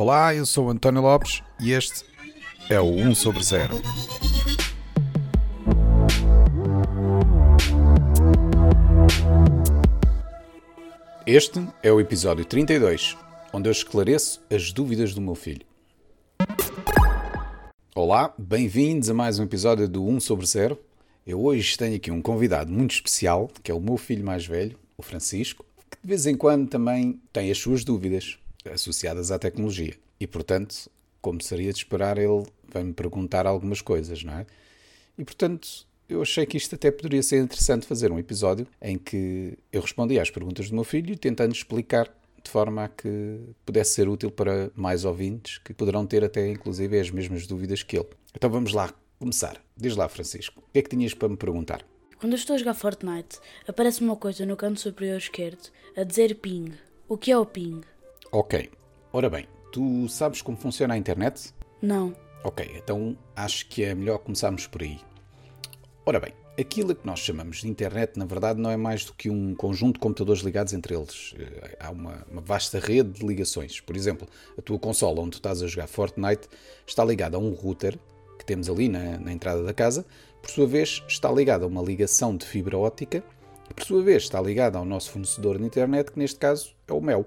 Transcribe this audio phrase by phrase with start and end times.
[0.00, 2.04] Olá, eu sou António Lopes e este
[2.70, 3.82] é o 1 sobre 0.
[11.26, 13.16] Este é o episódio 32,
[13.52, 15.66] onde eu esclareço as dúvidas do meu filho.
[17.92, 20.78] Olá, bem-vindos a mais um episódio do 1 sobre 0.
[21.26, 24.78] Eu hoje tenho aqui um convidado muito especial, que é o meu filho mais velho,
[24.96, 28.38] o Francisco, que de vez em quando também tem as suas dúvidas
[28.72, 29.94] associadas à tecnologia.
[30.20, 30.90] E, portanto,
[31.20, 34.46] como seria de esperar, ele vai-me perguntar algumas coisas, não é?
[35.16, 39.58] E, portanto, eu achei que isto até poderia ser interessante fazer um episódio em que
[39.72, 42.08] eu respondia às perguntas do meu filho, tentando explicar
[42.42, 46.98] de forma a que pudesse ser útil para mais ouvintes que poderão ter até inclusive
[46.98, 48.08] as mesmas dúvidas que ele.
[48.34, 49.62] Então vamos lá começar.
[49.76, 51.84] Diz lá, Francisco, o que é que tinhas para me perguntar?
[52.18, 56.36] Quando eu estou a jogar Fortnite, aparece uma coisa no canto superior esquerdo a dizer
[56.36, 56.72] ping.
[57.08, 57.82] O que é o ping?
[58.30, 58.70] Ok.
[59.12, 61.54] Ora bem, tu sabes como funciona a internet?
[61.80, 62.14] Não.
[62.44, 65.00] Ok, então acho que é melhor começarmos por aí.
[66.04, 69.30] Ora bem, aquilo que nós chamamos de internet, na verdade, não é mais do que
[69.30, 71.34] um conjunto de computadores ligados entre eles.
[71.38, 73.80] Eh, Há uma, uma vasta rede de ligações.
[73.80, 76.48] Por exemplo, a tua consola onde tu estás a jogar Fortnite
[76.86, 77.98] está ligada a um router
[78.38, 80.04] que temos ali na, na entrada da casa.
[80.42, 83.24] Por sua vez, está ligada a uma ligação de fibra óptica.
[83.70, 86.92] E, por sua vez, está ligada ao nosso fornecedor de internet, que neste caso é
[86.92, 87.26] o Mel.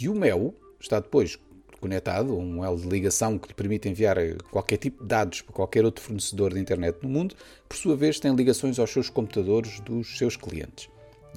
[0.00, 1.38] E o Mel está depois
[1.80, 4.16] conectado a um elo de ligação que lhe permite enviar
[4.50, 7.34] qualquer tipo de dados para qualquer outro fornecedor de internet no mundo,
[7.68, 10.88] por sua vez tem ligações aos seus computadores dos seus clientes.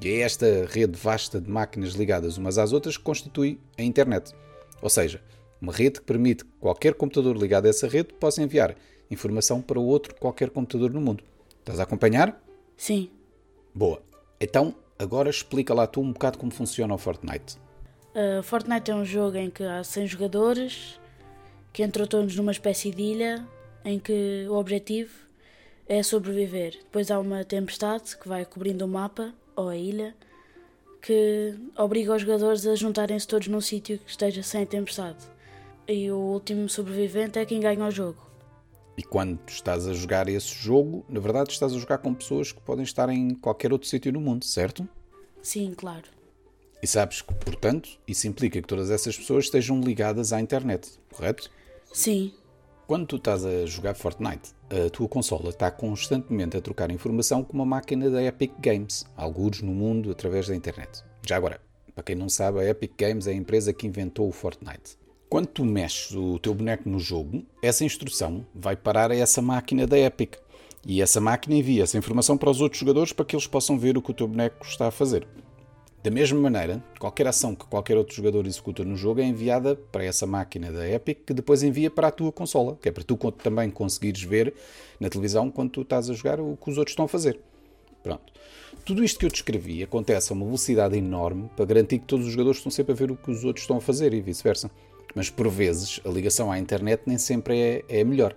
[0.02, 4.34] E é esta rede vasta de máquinas ligadas umas às outras que constitui a internet.
[4.82, 5.22] Ou seja,
[5.60, 8.76] uma rede que permite que qualquer computador ligado a essa rede possa enviar
[9.10, 11.24] informação para outro qualquer computador no mundo.
[11.60, 12.42] Estás a acompanhar?
[12.78, 13.10] Sim.
[13.74, 14.02] Boa.
[14.40, 17.58] Então, agora explica lá tu um bocado como funciona o Fortnite.
[18.14, 21.00] Uh, Fortnite é um jogo em que há 100 jogadores
[21.72, 23.48] que entram todos numa espécie de ilha
[23.86, 25.14] em que o objetivo
[25.88, 26.78] é sobreviver.
[26.80, 30.14] Depois há uma tempestade que vai cobrindo o mapa ou a ilha
[31.02, 35.26] que obriga os jogadores a juntarem-se todos num sítio que esteja sem tempestade.
[35.88, 38.20] E o último sobrevivente é quem ganha o jogo.
[38.98, 42.62] E quando estás a jogar esse jogo, na verdade estás a jogar com pessoas que
[42.62, 44.88] podem estar em qualquer outro sítio no mundo, certo?
[45.42, 46.21] Sim, claro.
[46.82, 51.50] E sabes que, portanto, isso implica que todas essas pessoas estejam ligadas à internet, correto?
[51.94, 52.34] Sim.
[52.88, 57.54] Quando tu estás a jogar Fortnite, a tua consola está constantemente a trocar informação com
[57.54, 61.04] uma máquina da Epic Games, alguns no mundo através da internet.
[61.26, 61.62] Já agora,
[61.94, 64.98] para quem não sabe, a Epic Games é a empresa que inventou o Fortnite.
[65.30, 69.88] Quando tu mexes o teu boneco no jogo, essa instrução vai parar a essa máquina
[69.88, 70.36] da Epic.
[70.86, 73.98] E essa máquina envia essa informação para os outros jogadores para que eles possam ver
[73.98, 75.28] o que o teu boneco está a fazer.
[76.04, 80.04] Da mesma maneira, qualquer ação que qualquer outro jogador executa no jogo é enviada para
[80.04, 83.16] essa máquina da Epic, que depois envia para a tua consola, que é para tu
[83.34, 84.52] também conseguires ver
[85.00, 87.40] na televisão quando tu estás a jogar o que os outros estão a fazer.
[88.02, 88.34] Pronto.
[88.84, 92.32] Tudo isto que eu descrevi acontece a uma velocidade enorme para garantir que todos os
[92.32, 94.72] jogadores estão sempre a ver o que os outros estão a fazer e vice-versa.
[95.14, 98.36] Mas por vezes a ligação à internet nem sempre é, é melhor.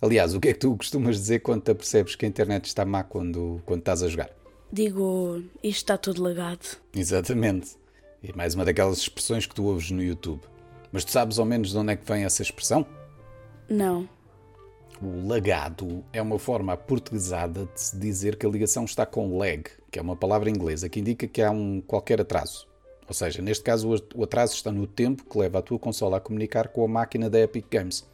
[0.00, 3.04] Aliás, o que é que tu costumas dizer quando te que a internet está má
[3.04, 4.30] quando, quando estás a jogar?
[4.74, 6.66] Digo, isto está tudo lagado.
[6.92, 7.76] Exatamente.
[8.20, 10.40] E mais uma daquelas expressões que tu ouves no YouTube.
[10.90, 12.84] Mas tu sabes ao menos de onde é que vem essa expressão?
[13.68, 14.08] Não.
[15.00, 19.62] O lagado é uma forma aportuguesada de se dizer que a ligação está com lag,
[19.92, 22.66] que é uma palavra inglesa que indica que há um qualquer atraso.
[23.06, 26.20] Ou seja, neste caso o atraso está no tempo que leva a tua consola a
[26.20, 28.04] comunicar com a máquina da Epic Games.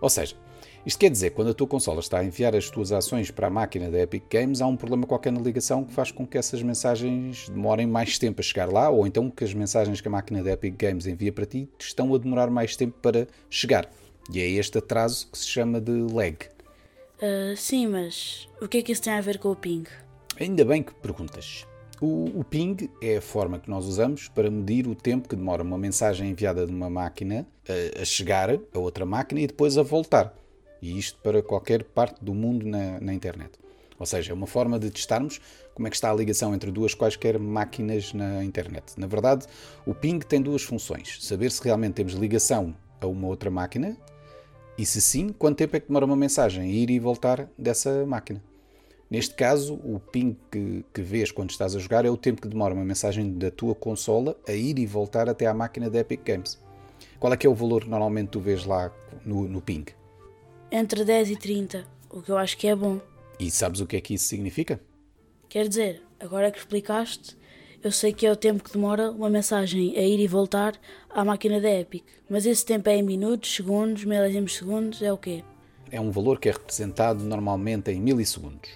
[0.00, 0.34] Ou seja,
[0.86, 3.50] isto quer dizer quando a tua consola está a enviar as tuas ações para a
[3.50, 6.62] máquina da Epic Games, há um problema qualquer na ligação que faz com que essas
[6.62, 10.44] mensagens demorem mais tempo a chegar lá, ou então que as mensagens que a máquina
[10.44, 13.90] da Epic Games envia para ti estão a demorar mais tempo para chegar.
[14.32, 16.36] E é este atraso que se chama de lag.
[17.16, 19.84] Uh, sim, mas o que é que isso tem a ver com o ping?
[20.38, 21.66] Ainda bem que perguntas.
[22.00, 25.62] O, o, ping é a forma que nós usamos para medir o tempo que demora
[25.62, 29.82] uma mensagem enviada de uma máquina a, a chegar a outra máquina e depois a
[29.82, 30.34] voltar.
[30.80, 33.52] E isto para qualquer parte do mundo na, na, internet.
[33.98, 35.40] Ou seja, é uma forma de testarmos
[35.74, 38.92] como é que está a ligação entre duas quaisquer máquinas na internet.
[38.96, 39.46] Na verdade,
[39.86, 43.96] o ping tem duas funções: saber se realmente temos ligação a uma outra máquina
[44.78, 48.04] e, se sim, quanto tempo é que demora uma mensagem a ir e voltar dessa
[48.04, 48.42] máquina.
[49.08, 52.48] Neste caso, o ping que, que vês quando estás a jogar é o tempo que
[52.48, 56.22] demora uma mensagem da tua consola a ir e voltar até à máquina da Epic
[56.24, 56.58] Games.
[57.20, 58.92] Qual é que é o valor que normalmente tu vês lá
[59.24, 59.84] no, no ping?
[60.78, 63.00] Entre 10 e 30, o que eu acho que é bom.
[63.40, 64.78] E sabes o que é que isso significa?
[65.48, 67.34] Quer dizer, agora que explicaste,
[67.82, 70.78] eu sei que é o tempo que demora uma mensagem a ir e voltar
[71.08, 72.04] à máquina da Epic.
[72.28, 75.42] Mas esse tempo é em minutos, segundos, milésimos de segundos, é o quê?
[75.90, 78.68] É um valor que é representado normalmente em milissegundos.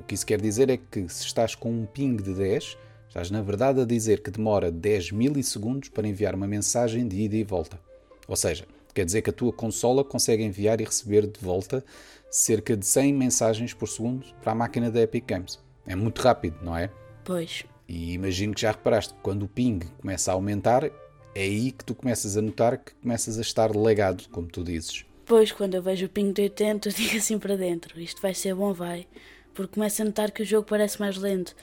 [0.00, 3.30] O que isso quer dizer é que se estás com um ping de 10, estás
[3.30, 7.44] na verdade a dizer que demora 10 milissegundos para enviar uma mensagem de ida e
[7.44, 7.78] volta.
[8.26, 11.84] Ou seja, quer dizer que a tua consola consegue enviar e receber de volta
[12.30, 15.58] cerca de 100 mensagens por segundo para a máquina da Epic Games.
[15.86, 16.90] É muito rápido, não é?
[17.24, 17.64] Pois.
[17.88, 21.84] E imagino que já reparaste que quando o ping começa a aumentar, é aí que
[21.84, 25.04] tu começas a notar que começas a estar legado, como tu dizes.
[25.26, 28.34] Pois, quando eu vejo o ping de 80, eu digo assim para dentro: isto vai
[28.34, 29.06] ser bom, vai.
[29.52, 31.54] Porque começo a notar que o jogo parece mais lento.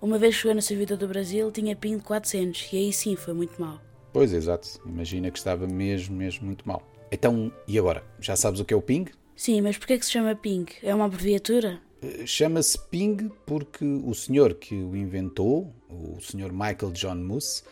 [0.00, 3.16] Uma vez que joguei na Servida do Brasil, tinha ping de 400 e aí sim
[3.16, 3.80] foi muito mal.
[4.12, 4.80] Pois, exato.
[4.86, 6.82] Imagina que estava mesmo, mesmo muito mal.
[7.10, 8.04] Então, e agora?
[8.20, 9.06] Já sabes o que é o ping?
[9.36, 10.66] Sim, mas porquê que se chama ping?
[10.82, 11.80] É uma abreviatura?
[12.02, 17.62] Eh, chama-se ping porque o senhor que o inventou, o senhor Michael John Moose,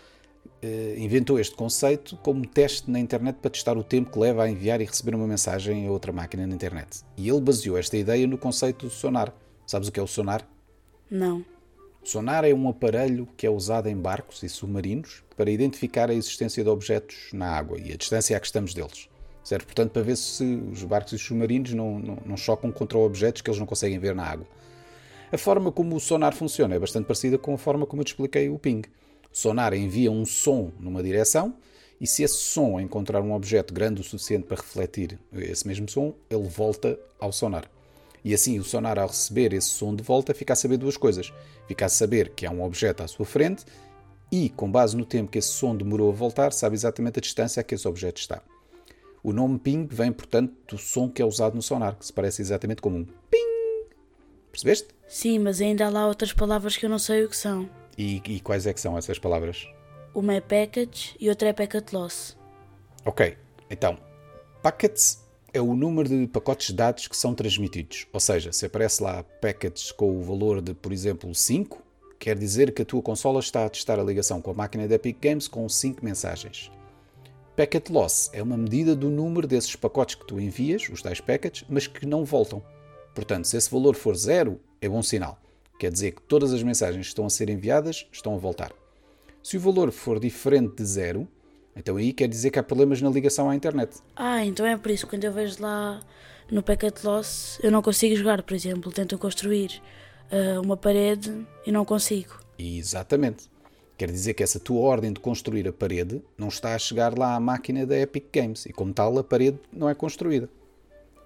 [0.62, 4.50] eh, inventou este conceito como teste na internet para testar o tempo que leva a
[4.50, 7.02] enviar e receber uma mensagem a outra máquina na internet.
[7.16, 9.34] E ele baseou esta ideia no conceito do sonar.
[9.66, 10.48] Sabes o que é o sonar?
[11.10, 11.44] Não.
[12.06, 16.62] Sonar é um aparelho que é usado em barcos e submarinos para identificar a existência
[16.62, 19.08] de objetos na água e a distância a que estamos deles.
[19.42, 22.96] Serve, portanto, para ver se os barcos e os submarinos não, não, não chocam contra
[22.96, 24.46] objetos que eles não conseguem ver na água.
[25.32, 28.12] A forma como o sonar funciona é bastante parecida com a forma como eu te
[28.12, 28.82] expliquei o ping.
[29.24, 31.56] O sonar envia um som numa direção
[32.00, 36.14] e se esse som encontrar um objeto grande o suficiente para refletir esse mesmo som,
[36.30, 37.68] ele volta ao sonar.
[38.26, 41.32] E assim o sonar, ao receber esse som de volta, fica a saber duas coisas.
[41.68, 43.64] Fica a saber que há um objeto à sua frente
[44.32, 47.60] e, com base no tempo que esse som demorou a voltar, sabe exatamente a distância
[47.60, 48.42] a que esse objeto está.
[49.22, 52.42] O nome ping vem, portanto, do som que é usado no sonar, que se parece
[52.42, 53.94] exatamente como um ping.
[54.50, 54.88] Percebeste?
[55.06, 57.70] Sim, mas ainda há lá outras palavras que eu não sei o que são.
[57.96, 59.68] E, e quais é que são essas palavras?
[60.12, 62.36] Uma é package e outra é packet loss.
[63.04, 63.38] Ok,
[63.70, 63.96] então,
[64.64, 65.24] packets
[65.56, 68.06] é o número de pacotes de dados que são transmitidos.
[68.12, 71.82] Ou seja, se aparece lá packets com o valor de, por exemplo, 5,
[72.18, 74.96] quer dizer que a tua consola está a testar a ligação com a máquina da
[74.96, 76.70] Epic Games com 5 mensagens.
[77.56, 81.64] Packet loss é uma medida do número desses pacotes que tu envias, os tais packets,
[81.70, 82.62] mas que não voltam.
[83.14, 85.40] Portanto, se esse valor for zero, é bom sinal.
[85.78, 88.72] Quer dizer que todas as mensagens que estão a ser enviadas estão a voltar.
[89.42, 91.26] Se o valor for diferente de zero,
[91.76, 93.98] então aí quer dizer que há problemas na ligação à internet.
[94.16, 96.00] Ah, então é por isso que quando eu vejo lá
[96.50, 98.90] no Packet Loss eu não consigo jogar, por exemplo.
[98.90, 99.82] Tento construir
[100.32, 102.40] uh, uma parede e não consigo.
[102.58, 103.48] Exatamente.
[103.98, 107.34] Quer dizer que essa tua ordem de construir a parede não está a chegar lá
[107.34, 110.50] à máquina da Epic Games e, como tal, a parede não é construída.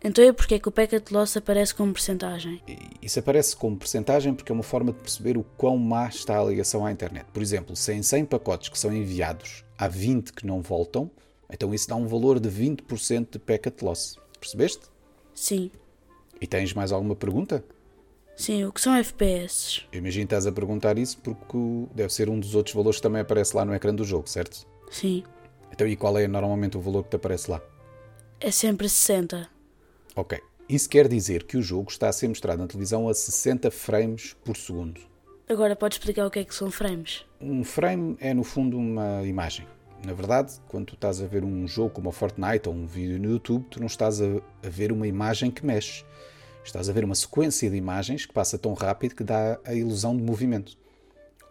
[0.02, 2.62] Então é porque é que o packet loss aparece como percentagem?
[3.02, 6.44] Isso aparece como percentagem porque é uma forma de perceber o quão má está a
[6.44, 7.26] ligação à internet.
[7.32, 11.10] Por exemplo, se em 100 pacotes que são enviados há 20 que não voltam,
[11.50, 14.16] então isso dá um valor de 20% de packet loss.
[14.40, 14.86] Percebeste?
[15.34, 15.70] Sim.
[16.40, 17.62] E tens mais alguma pergunta?
[18.34, 19.82] Sim, o que são FPS?
[19.92, 21.58] Eu imagino que estás a perguntar isso porque
[21.94, 24.66] deve ser um dos outros valores que também aparece lá no ecrã do jogo, certo?
[24.90, 25.22] Sim.
[25.70, 27.60] Então e qual é normalmente o valor que te aparece lá?
[28.40, 29.59] É sempre 60.
[30.20, 30.38] Ok.
[30.68, 34.36] Isso quer dizer que o jogo está a ser mostrado na televisão a 60 frames
[34.44, 35.00] por segundo.
[35.48, 37.24] Agora podes explicar o que é que são frames?
[37.40, 39.66] Um frame é no fundo uma imagem.
[40.04, 43.18] Na verdade, quando tu estás a ver um jogo como o Fortnite ou um vídeo
[43.18, 44.26] no YouTube, tu não estás a,
[44.62, 46.04] a ver uma imagem que mexe.
[46.62, 50.14] Estás a ver uma sequência de imagens que passa tão rápido que dá a ilusão
[50.14, 50.76] de movimento.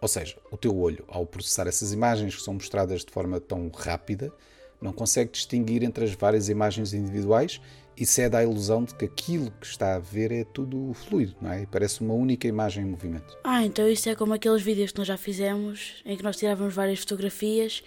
[0.00, 3.68] Ou seja, o teu olho, ao processar essas imagens que são mostradas de forma tão
[3.68, 4.32] rápida,
[4.80, 7.60] não consegue distinguir entre as várias imagens individuais
[8.00, 11.52] e cede à ilusão de que aquilo que está a ver é tudo fluido, não
[11.52, 11.62] é?
[11.62, 13.36] E parece uma única imagem em movimento.
[13.44, 16.74] Ah, então isso é como aqueles vídeos que nós já fizemos, em que nós tirávamos
[16.74, 17.84] várias fotografias,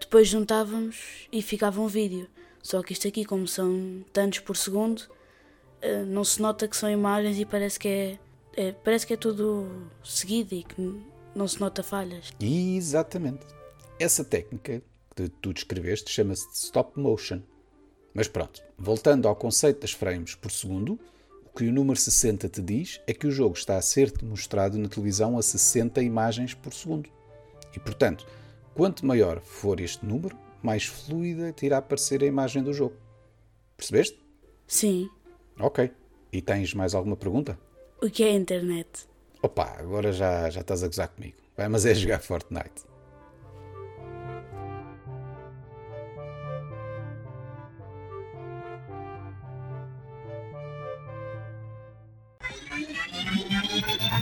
[0.00, 2.28] depois juntávamos e ficava um vídeo.
[2.62, 5.02] Só que isto aqui, como são tantos por segundo,
[5.82, 8.18] eh, não se nota que são imagens e parece que é,
[8.56, 11.00] é parece que é tudo seguido e que
[11.34, 12.32] não se nota falhas.
[12.40, 13.44] Exatamente.
[13.98, 14.80] Essa técnica
[15.16, 17.40] que tu descreveste chama-se stop motion.
[18.16, 20.98] Mas pronto, voltando ao conceito das frames por segundo,
[21.44, 24.78] o que o número 60 te diz é que o jogo está a ser-te mostrado
[24.78, 27.10] na televisão a 60 imagens por segundo.
[27.76, 28.26] E portanto,
[28.74, 32.96] quanto maior for este número, mais fluida te irá aparecer a imagem do jogo.
[33.76, 34.18] Percebeste?
[34.66, 35.10] Sim.
[35.60, 35.92] Ok.
[36.32, 37.58] E tens mais alguma pergunta?
[38.02, 38.88] O que é a internet?
[39.42, 41.36] Opa, agora já, já estás a gozar comigo.
[41.54, 42.86] Vai, mas é jogar Fortnite.